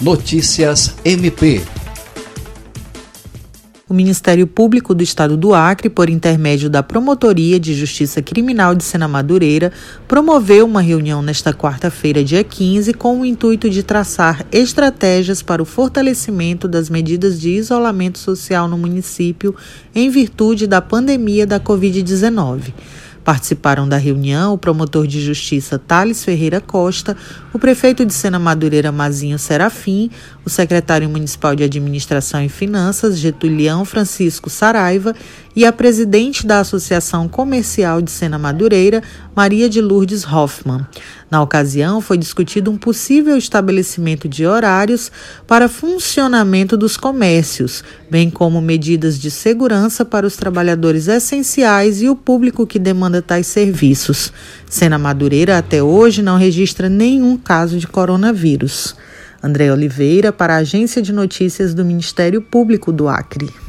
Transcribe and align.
Notícias 0.00 0.94
MP. 1.04 1.60
O 3.88 3.94
Ministério 3.94 4.46
Público 4.46 4.94
do 4.94 5.02
Estado 5.02 5.36
do 5.36 5.52
Acre, 5.52 5.90
por 5.90 6.08
intermédio 6.08 6.70
da 6.70 6.84
Promotoria 6.84 7.58
de 7.58 7.74
Justiça 7.74 8.22
Criminal 8.22 8.76
de 8.76 8.84
Sena 8.84 9.08
Madureira, 9.08 9.72
promoveu 10.06 10.66
uma 10.66 10.80
reunião 10.80 11.20
nesta 11.20 11.52
quarta-feira, 11.52 12.22
dia 12.22 12.44
15, 12.44 12.94
com 12.94 13.20
o 13.20 13.26
intuito 13.26 13.68
de 13.68 13.82
traçar 13.82 14.46
estratégias 14.52 15.42
para 15.42 15.60
o 15.60 15.66
fortalecimento 15.66 16.68
das 16.68 16.88
medidas 16.88 17.40
de 17.40 17.50
isolamento 17.50 18.20
social 18.20 18.68
no 18.68 18.78
município 18.78 19.56
em 19.92 20.08
virtude 20.10 20.68
da 20.68 20.80
pandemia 20.80 21.44
da 21.44 21.58
Covid-19. 21.58 22.72
Participaram 23.28 23.86
da 23.86 23.98
reunião 23.98 24.54
o 24.54 24.58
promotor 24.58 25.06
de 25.06 25.20
justiça 25.20 25.78
Thales 25.78 26.24
Ferreira 26.24 26.62
Costa, 26.62 27.14
o 27.52 27.58
prefeito 27.58 28.02
de 28.06 28.14
Sena 28.14 28.38
Madureira 28.38 28.90
Mazinho 28.90 29.38
Serafim, 29.38 30.10
o 30.46 30.48
secretário 30.48 31.10
municipal 31.10 31.54
de 31.54 31.62
Administração 31.62 32.42
e 32.42 32.48
Finanças 32.48 33.18
Getulião 33.18 33.84
Francisco 33.84 34.48
Saraiva 34.48 35.14
e 35.58 35.64
a 35.64 35.72
presidente 35.72 36.46
da 36.46 36.60
Associação 36.60 37.26
Comercial 37.26 38.00
de 38.00 38.12
Sena 38.12 38.38
Madureira, 38.38 39.02
Maria 39.34 39.68
de 39.68 39.80
Lourdes 39.80 40.24
Hoffmann. 40.24 40.86
Na 41.28 41.42
ocasião, 41.42 42.00
foi 42.00 42.16
discutido 42.16 42.70
um 42.70 42.78
possível 42.78 43.36
estabelecimento 43.36 44.28
de 44.28 44.46
horários 44.46 45.10
para 45.48 45.68
funcionamento 45.68 46.76
dos 46.76 46.96
comércios, 46.96 47.82
bem 48.08 48.30
como 48.30 48.60
medidas 48.60 49.18
de 49.18 49.32
segurança 49.32 50.04
para 50.04 50.24
os 50.24 50.36
trabalhadores 50.36 51.08
essenciais 51.08 52.02
e 52.02 52.08
o 52.08 52.14
público 52.14 52.64
que 52.64 52.78
demanda 52.78 53.20
tais 53.20 53.48
serviços. 53.48 54.32
Sena 54.70 54.96
Madureira 54.96 55.58
até 55.58 55.82
hoje 55.82 56.22
não 56.22 56.38
registra 56.38 56.88
nenhum 56.88 57.36
caso 57.36 57.80
de 57.80 57.88
coronavírus. 57.88 58.94
André 59.42 59.72
Oliveira, 59.72 60.32
para 60.32 60.54
a 60.54 60.58
Agência 60.58 61.02
de 61.02 61.12
Notícias 61.12 61.74
do 61.74 61.84
Ministério 61.84 62.40
Público 62.40 62.92
do 62.92 63.08
Acre. 63.08 63.50